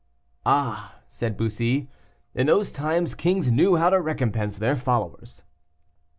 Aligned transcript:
"Ah!" 0.47 0.95
said 1.07 1.37
Bussy, 1.37 1.87
"in 2.33 2.47
those 2.47 2.71
times 2.71 3.13
kings 3.13 3.51
knew 3.51 3.75
how 3.75 3.91
to 3.91 4.01
recompense 4.01 4.57
their 4.57 4.75
followers." 4.75 5.43